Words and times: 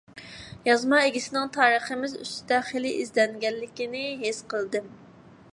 يازما 0.69 1.01
ئىگىسىنىڭ 1.09 1.51
تارىخىمىز 1.57 2.17
ئۈستىدە 2.23 2.61
خېلى 2.71 2.97
ئىزدەنگەنلىكىنى 3.03 4.05
ھېس 4.27 4.45
قىلدىم. 4.55 4.91